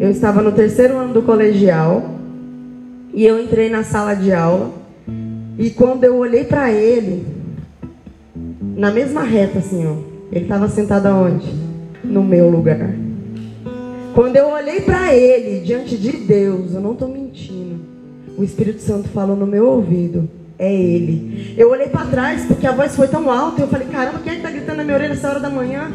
[0.00, 2.18] Eu estava no terceiro ano do colegial
[3.14, 4.72] e eu entrei na sala de aula.
[5.56, 7.24] E quando eu olhei para ele,
[8.82, 9.94] na mesma reta assim, ó,
[10.32, 11.46] ele estava sentado aonde?
[12.02, 12.92] No meu lugar.
[14.12, 17.76] Quando eu olhei para ele diante de Deus, eu não estou mentindo.
[18.36, 21.54] O Espírito Santo falou no meu ouvido: é ele.
[21.56, 23.62] Eu olhei para trás porque a voz foi tão alta.
[23.62, 25.92] Eu falei: caramba, quem é que está gritando na minha orelha essa hora da manhã?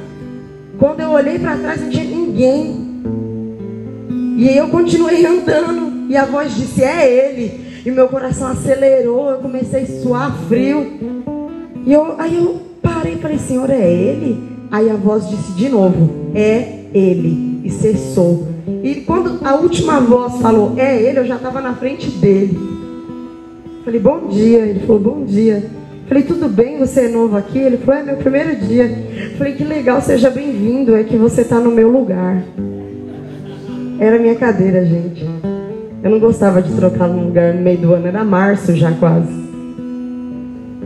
[0.79, 3.03] Quando eu olhei para trás, não tinha ninguém.
[4.37, 6.09] E eu continuei andando.
[6.09, 7.81] E a voz disse: é ele.
[7.85, 9.29] E meu coração acelerou.
[9.29, 11.25] Eu comecei a suar frio.
[11.85, 12.66] E eu, aí eu
[12.97, 14.41] parei e falei: Senhor, é ele?
[14.71, 17.61] Aí a voz disse de novo: é ele.
[17.63, 18.47] E cessou.
[18.83, 22.57] E quando a última voz falou: é ele, eu já estava na frente dele.
[23.85, 24.59] Falei: bom dia.
[24.59, 25.63] Ele falou: bom dia.
[26.07, 26.79] Falei: tudo bem?
[26.79, 27.59] Você é novo aqui?
[27.59, 28.89] Ele falou: é meu primeiro dia.
[29.37, 30.95] Falei: que legal, seja bem-vindo.
[30.95, 32.43] É que você está no meu lugar.
[33.99, 35.25] Era minha cadeira, gente.
[36.03, 39.47] Eu não gostava de trocar no lugar no meio do ano, era março já quase.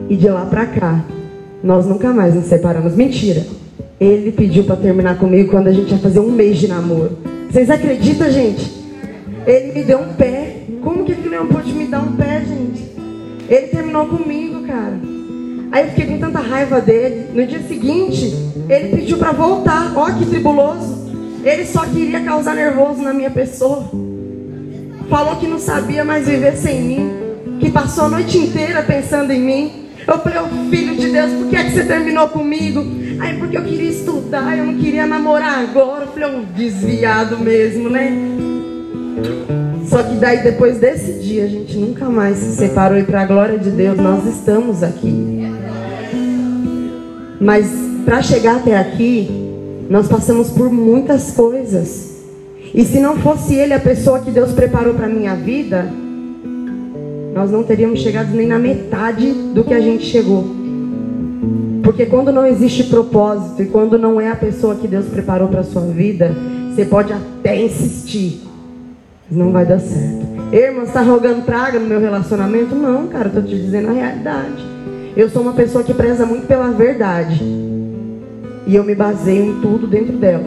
[0.10, 1.04] E de lá pra cá,
[1.63, 2.95] nós nunca mais nos separamos.
[2.95, 3.45] Mentira.
[4.00, 7.17] Ele pediu para terminar comigo quando a gente ia fazer um mês de namoro.
[7.50, 8.71] Vocês acreditam, gente?
[9.45, 10.63] Ele me deu um pé.
[10.82, 12.91] Como que aquele homem pôde me dar um pé, gente?
[13.47, 15.00] Ele terminou comigo, cara.
[15.71, 17.28] Aí eu fiquei com tanta raiva dele.
[17.34, 18.34] No dia seguinte,
[18.67, 19.93] ele pediu para voltar.
[19.95, 21.12] Ó, que tribuloso.
[21.43, 23.89] Ele só queria causar nervoso na minha pessoa.
[25.10, 27.12] Falou que não sabia mais viver sem mim.
[27.60, 29.81] Que passou a noite inteira pensando em mim.
[30.12, 32.86] Eu falei, oh, filho de Deus, por que é que você terminou comigo?
[33.17, 36.04] Aí, porque eu queria estudar, eu não queria namorar agora.
[36.04, 38.12] Eu falei, um desviado mesmo, né?
[39.88, 42.97] Só que daí, depois desse dia, a gente nunca mais se separou.
[42.97, 45.50] E para a glória de Deus, nós estamos aqui.
[47.39, 47.67] Mas
[48.04, 49.32] para chegar até aqui,
[49.89, 52.17] nós passamos por muitas coisas.
[52.74, 55.89] E se não fosse ele a pessoa que Deus preparou para minha vida,
[57.34, 60.46] nós não teríamos chegado nem na metade do que a gente chegou.
[61.84, 65.63] Porque quando não existe propósito e quando não é a pessoa que Deus preparou para
[65.63, 66.36] sua vida,
[66.70, 68.41] você pode até insistir,
[69.30, 70.26] mas não vai dar certo.
[70.54, 72.76] Irmã, está rogando praga no meu relacionamento?
[72.76, 74.65] Não, cara, estou te dizendo a realidade.
[75.15, 77.41] Eu sou uma pessoa que preza muito pela verdade.
[78.67, 80.46] E eu me baseio em tudo dentro dela.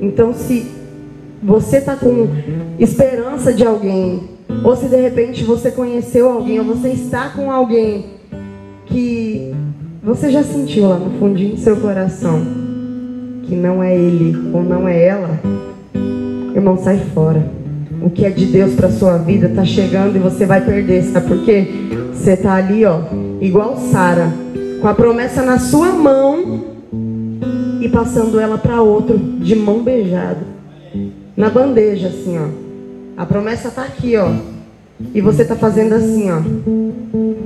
[0.00, 0.66] Então, se
[1.42, 2.28] você está com
[2.78, 8.06] esperança de alguém, ou se de repente você conheceu alguém, ou você está com alguém
[8.86, 9.52] que
[10.02, 12.64] você já sentiu lá no fundinho do seu coração
[13.44, 15.40] que não é ele ou não é ela,
[16.54, 17.46] irmão, sai fora.
[18.02, 21.28] O que é de Deus para sua vida está chegando e você vai perder, sabe
[21.28, 21.66] por quê?
[22.12, 23.00] Você está ali, ó,
[23.40, 24.32] igual Sara,
[24.80, 26.64] com a promessa na sua mão
[27.80, 30.54] e passando ela para outro de mão beijada.
[31.36, 32.63] Na bandeja, assim, ó.
[33.16, 34.32] A promessa tá aqui, ó.
[35.14, 36.40] E você tá fazendo assim, ó.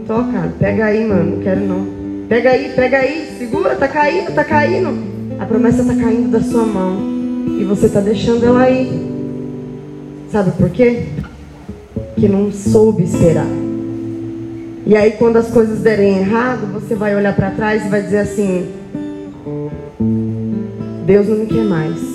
[0.07, 1.37] Toca, pega aí, mano.
[1.37, 1.87] Não quero não.
[2.29, 3.37] Pega aí, pega aí.
[3.39, 4.97] Segura, tá caindo, tá caindo.
[5.39, 6.97] A promessa tá caindo da sua mão.
[7.61, 8.91] E você tá deixando ela aí.
[10.33, 11.05] Sabe por quê?
[12.17, 13.47] Que não soube esperar.
[14.87, 18.19] E aí quando as coisas derem errado, você vai olhar para trás e vai dizer
[18.19, 18.69] assim:
[21.05, 22.08] Deus não me quer mais.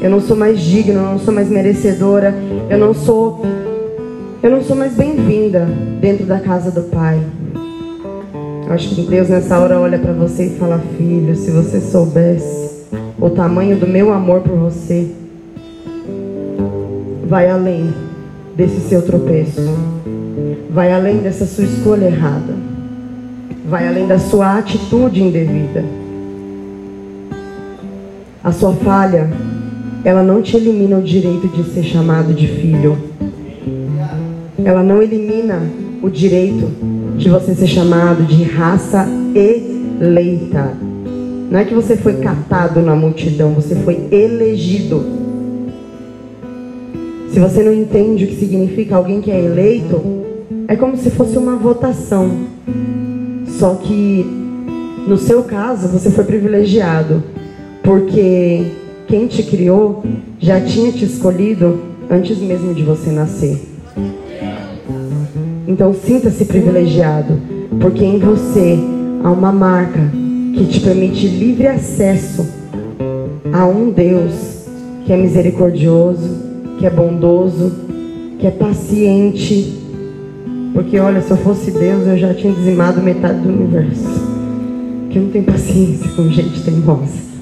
[0.00, 2.34] Eu não sou mais digna, eu não sou mais merecedora,
[2.68, 3.40] eu não sou
[4.42, 5.66] eu não sou mais bem-vinda
[6.00, 7.18] dentro da casa do Pai.
[8.68, 12.84] Acho que Deus nessa hora olha para você e fala: "Filho, se você soubesse
[13.18, 15.10] o tamanho do meu amor por você,
[17.26, 17.92] vai além
[18.54, 19.62] desse seu tropeço.
[20.70, 22.54] Vai além dessa sua escolha errada.
[23.68, 25.84] Vai além da sua atitude indevida."
[28.44, 29.28] A sua falha,
[30.06, 32.96] ela não te elimina o direito de ser chamado de filho.
[34.64, 35.60] Ela não elimina
[36.00, 36.70] o direito
[37.18, 40.74] de você ser chamado de raça eleita.
[41.50, 45.04] Não é que você foi catado na multidão, você foi elegido.
[47.32, 50.00] Se você não entende o que significa alguém que é eleito,
[50.68, 52.30] é como se fosse uma votação.
[53.58, 54.24] Só que
[55.08, 57.24] no seu caso, você foi privilegiado
[57.82, 60.02] porque quem te criou
[60.38, 63.60] já tinha te escolhido antes mesmo de você nascer.
[65.66, 67.40] Então sinta-se privilegiado,
[67.80, 68.78] porque em você
[69.22, 70.00] há uma marca
[70.54, 72.46] que te permite livre acesso
[73.52, 74.56] a um Deus
[75.04, 76.28] que é misericordioso,
[76.78, 77.72] que é bondoso,
[78.38, 79.82] que é paciente.
[80.74, 84.26] Porque olha, se eu fosse Deus, eu já tinha dizimado metade do universo.
[85.10, 87.35] Que não tenho paciência com gente teimosa.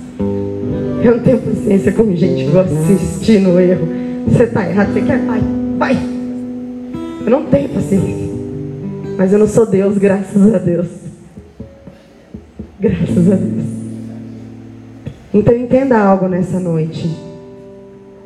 [1.05, 3.87] Eu não tenho paciência com gente que de insistir no erro.
[4.27, 5.41] Você está errado, você quer, vai,
[5.77, 5.99] vai.
[7.27, 8.25] Eu não tenho paciência.
[9.19, 10.87] Mas eu não sou Deus, graças a Deus.
[12.81, 13.67] Graças a Deus.
[15.35, 17.15] Então entenda algo nessa noite.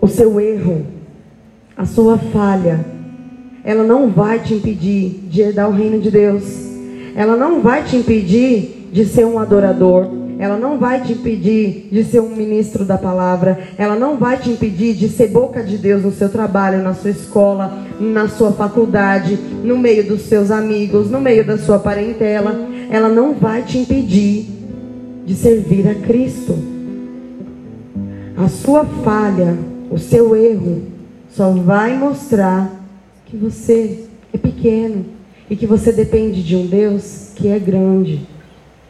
[0.01, 0.87] O seu erro,
[1.77, 2.79] a sua falha,
[3.65, 6.45] ela não vai te impedir de herdar o reino de Deus.
[7.17, 10.28] Ela não vai te impedir de ser um adorador.
[10.39, 13.59] Ela não vai te impedir de ser um ministro da palavra.
[13.77, 17.11] Ela não vai te impedir de ser boca de Deus no seu trabalho, na sua
[17.11, 22.55] escola, na sua faculdade, no meio dos seus amigos, no meio da sua parentela.
[22.89, 24.47] Ela não vai te impedir
[25.27, 26.57] de servir a Cristo.
[28.37, 29.59] A sua falha,
[29.91, 30.83] o seu erro,
[31.31, 32.71] só vai mostrar
[33.27, 35.05] que você é pequeno
[35.51, 38.38] e que você depende de um Deus que é grande.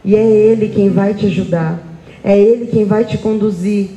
[0.05, 1.79] E é Ele quem vai te ajudar.
[2.23, 3.91] É Ele quem vai te conduzir.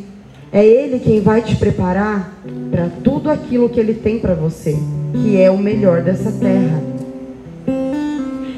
[0.51, 2.37] É Ele quem vai te preparar
[2.69, 4.77] para tudo aquilo que Ele tem para você,
[5.13, 6.81] que é o melhor dessa terra.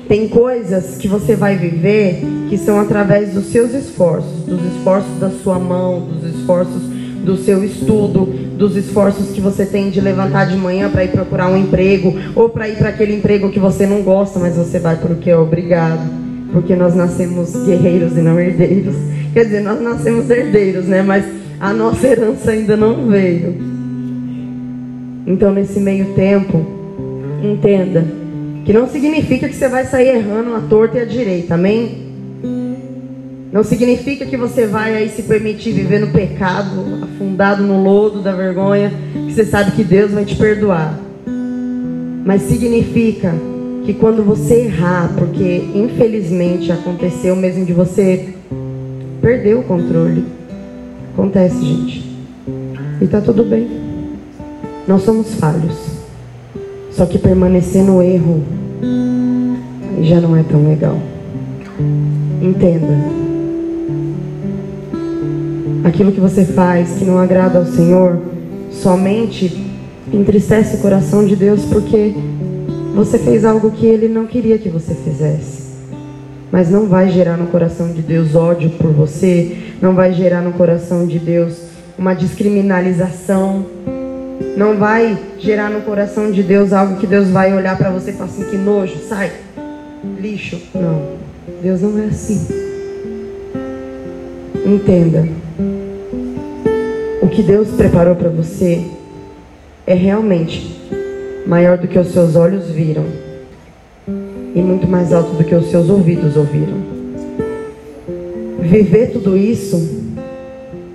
[0.07, 5.29] Tem coisas que você vai viver que são através dos seus esforços, dos esforços da
[5.29, 6.81] sua mão, dos esforços
[7.23, 8.25] do seu estudo,
[8.57, 12.49] dos esforços que você tem de levantar de manhã para ir procurar um emprego, ou
[12.49, 16.22] para ir para aquele emprego que você não gosta, mas você vai porque é obrigado
[16.53, 18.95] porque nós nascemos guerreiros e não herdeiros.
[19.33, 21.01] Quer dizer, nós nascemos herdeiros, né?
[21.01, 21.25] Mas
[21.59, 23.55] a nossa herança ainda não veio.
[25.25, 26.65] Então, nesse meio tempo,
[27.41, 28.05] entenda
[28.63, 32.03] que não significa que você vai sair errando a torta e a direita, amém?
[33.51, 38.31] Não significa que você vai aí se permitir viver no pecado, afundado no lodo da
[38.31, 40.97] vergonha, que você sabe que Deus vai te perdoar.
[42.25, 43.33] Mas significa
[43.85, 48.33] que quando você errar, porque infelizmente aconteceu mesmo de você
[49.21, 50.25] perder o controle.
[51.13, 52.17] Acontece, gente.
[53.01, 53.67] E tá tudo bem.
[54.87, 55.93] Nós somos falhos.
[56.91, 58.43] Só que permanecer no erro
[60.01, 60.97] já não é tão legal.
[62.41, 63.23] Entenda.
[65.83, 68.19] Aquilo que você faz que não agrada ao Senhor
[68.71, 69.71] somente
[70.11, 72.13] entristece o coração de Deus porque
[72.93, 75.63] você fez algo que Ele não queria que você fizesse.
[76.51, 80.53] Mas não vai gerar no coração de Deus ódio por você, não vai gerar no
[80.53, 81.57] coração de Deus
[81.97, 83.65] uma descriminalização,
[84.55, 88.13] não vai gerar no coração de Deus algo que Deus vai olhar para você e
[88.13, 89.31] falar assim: que nojo, sai,
[90.19, 90.61] lixo.
[90.75, 91.13] Não,
[91.61, 92.47] Deus não é assim.
[94.63, 95.27] Entenda.
[97.19, 98.85] O que Deus preparou para você
[99.87, 101.02] é realmente
[101.45, 103.03] maior do que os seus olhos viram
[104.55, 106.77] e muito mais alto do que os seus ouvidos ouviram.
[108.59, 110.03] Viver tudo isso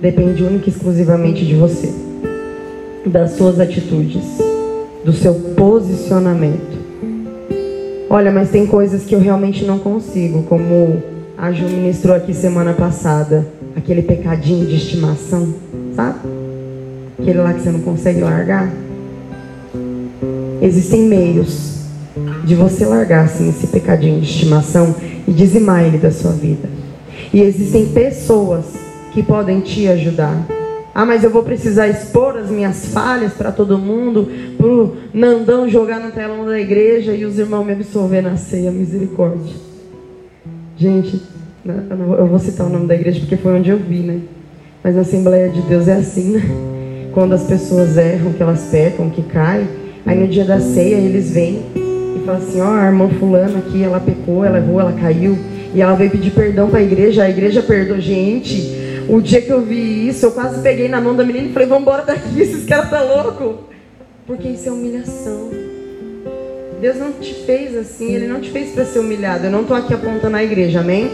[0.01, 1.93] depende única e exclusivamente de você,
[3.05, 4.23] das suas atitudes,
[5.03, 6.79] do seu posicionamento.
[8.09, 11.03] Olha, mas tem coisas que eu realmente não consigo, como
[11.37, 13.45] a Ju ministrou aqui semana passada,
[13.75, 15.53] aquele pecadinho de estimação,
[15.95, 16.19] sabe?
[17.19, 18.71] Aquele lá que você não consegue largar.
[20.61, 21.79] Existem meios
[22.43, 24.95] de você largar assim, esse pecadinho de estimação
[25.27, 26.67] e dizimar ele da sua vida.
[27.33, 28.65] E existem pessoas
[29.13, 30.45] que podem te ajudar.
[30.93, 35.69] Ah, mas eu vou precisar expor as minhas falhas para todo mundo, para o Nandão
[35.69, 39.55] jogar no telão da igreja e os irmãos me absolver na ceia, misericórdia.
[40.75, 41.21] Gente,
[41.63, 44.19] né, eu vou citar o nome da igreja porque foi onde eu vi, né?
[44.83, 46.41] Mas a Assembleia de Deus é assim, né?
[47.13, 49.67] Quando as pessoas erram, que elas pecam, que caem,
[50.05, 53.59] aí no dia da ceia eles vêm e falam assim: ó, oh, a irmã Fulana
[53.59, 55.37] aqui, ela pecou, ela errou, ela caiu,
[55.73, 57.99] e ela veio pedir perdão para a igreja, a igreja perdoou.
[57.99, 61.53] Gente, o dia que eu vi isso, eu quase peguei na mão da menina e
[61.53, 63.69] falei: vamos embora daqui, esses caras tá louco.
[64.25, 65.49] Porque isso é humilhação.
[66.79, 69.45] Deus não te fez assim, Ele não te fez para ser humilhado.
[69.45, 71.09] Eu não estou aqui apontando a igreja, amém?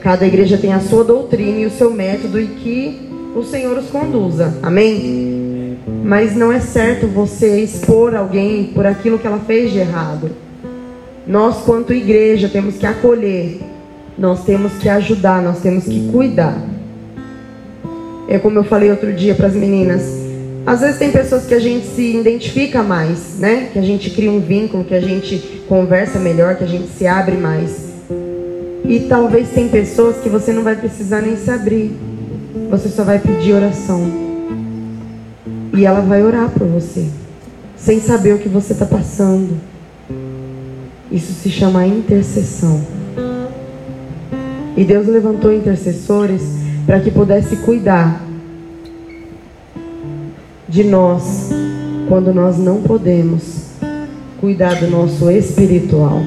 [0.00, 3.86] Cada igreja tem a sua doutrina e o seu método e que o Senhor os
[3.86, 5.43] conduza, amém?
[5.86, 10.30] Mas não é certo você expor alguém por aquilo que ela fez de errado.
[11.26, 13.60] Nós, quanto igreja, temos que acolher,
[14.18, 16.56] nós temos que ajudar, nós temos que cuidar.
[18.28, 20.02] É como eu falei outro dia para as meninas.
[20.66, 23.68] Às vezes tem pessoas que a gente se identifica mais, né?
[23.72, 27.06] Que a gente cria um vínculo, que a gente conversa melhor, que a gente se
[27.06, 27.92] abre mais.
[28.84, 31.92] E talvez tem pessoas que você não vai precisar nem se abrir.
[32.70, 34.23] Você só vai pedir oração.
[35.76, 37.06] E ela vai orar por você,
[37.76, 39.56] sem saber o que você está passando.
[41.10, 42.80] Isso se chama intercessão.
[44.76, 46.42] E Deus levantou intercessores
[46.86, 48.22] para que pudesse cuidar
[50.68, 51.50] de nós
[52.08, 53.64] quando nós não podemos
[54.40, 56.20] cuidar do nosso espiritual.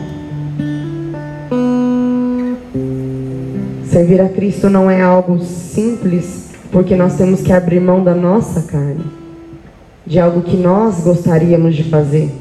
[3.90, 8.62] Servir a Cristo não é algo simples, porque nós temos que abrir mão da nossa
[8.62, 9.04] carne,
[10.08, 12.32] de algo que nós gostaríamos de fazer,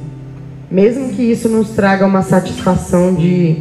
[0.71, 3.57] mesmo que isso nos traga uma satisfação de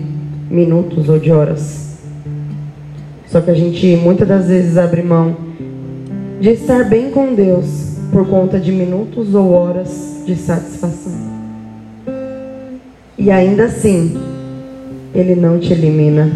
[0.49, 1.97] minutos ou de horas.
[3.27, 5.35] Só que a gente muitas das vezes abre mão
[6.39, 11.13] de estar bem com Deus por conta de minutos ou horas de satisfação.
[13.17, 14.15] E ainda assim,
[15.13, 16.31] Ele não te elimina.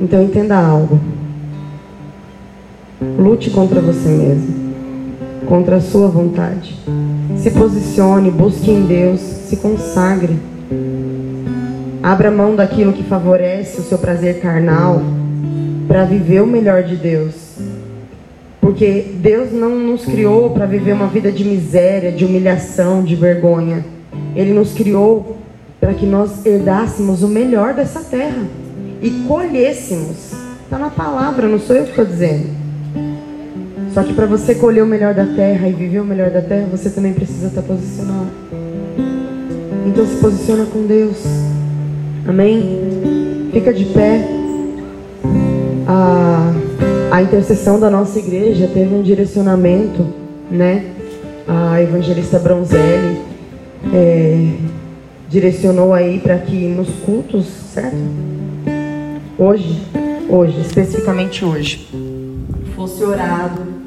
[0.00, 1.00] Então entenda algo.
[3.18, 4.59] Lute contra você mesmo,
[5.50, 6.78] contra a sua vontade.
[7.36, 10.38] Se posicione, busque em Deus, se consagre.
[12.00, 15.02] Abra mão daquilo que favorece o seu prazer carnal
[15.88, 17.34] para viver o melhor de Deus.
[18.60, 23.84] Porque Deus não nos criou para viver uma vida de miséria, de humilhação, de vergonha.
[24.36, 25.36] Ele nos criou
[25.80, 28.44] para que nós herdássemos o melhor dessa terra
[29.02, 30.32] e colhêssemos.
[30.62, 32.59] Está na palavra, não sou eu que estou dizendo.
[33.92, 36.66] Só que para você colher o melhor da terra e viver o melhor da terra,
[36.70, 38.30] você também precisa estar posicionado.
[39.84, 41.16] Então se posiciona com Deus.
[42.26, 43.50] Amém?
[43.52, 44.28] Fica de pé.
[45.88, 46.52] A,
[47.10, 50.06] a intercessão da nossa igreja teve um direcionamento,
[50.48, 50.84] né?
[51.48, 53.20] A evangelista Bronzelli
[53.92, 54.52] é,
[55.28, 57.96] direcionou aí para que nos cultos, certo?
[59.36, 59.82] Hoje,
[60.28, 61.88] hoje, especificamente hoje,
[62.76, 63.79] fosse orado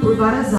[0.00, 0.52] por várias